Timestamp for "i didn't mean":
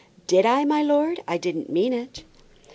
1.27-1.93